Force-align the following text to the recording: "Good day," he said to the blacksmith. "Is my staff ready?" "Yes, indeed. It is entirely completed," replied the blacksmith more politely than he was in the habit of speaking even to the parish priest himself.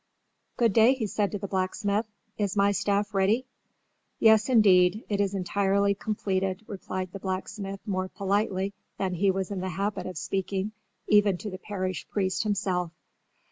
"Good 0.57 0.73
day," 0.73 0.95
he 0.95 1.05
said 1.05 1.31
to 1.31 1.37
the 1.37 1.47
blacksmith. 1.47 2.07
"Is 2.35 2.55
my 2.57 2.71
staff 2.71 3.13
ready?" 3.13 3.45
"Yes, 4.17 4.49
indeed. 4.49 5.05
It 5.09 5.21
is 5.21 5.35
entirely 5.35 5.93
completed," 5.93 6.63
replied 6.65 7.11
the 7.11 7.19
blacksmith 7.19 7.81
more 7.85 8.09
politely 8.09 8.73
than 8.97 9.13
he 9.13 9.29
was 9.29 9.51
in 9.51 9.59
the 9.59 9.69
habit 9.69 10.07
of 10.07 10.17
speaking 10.17 10.71
even 11.07 11.37
to 11.37 11.51
the 11.51 11.59
parish 11.59 12.07
priest 12.09 12.41
himself. 12.41 12.91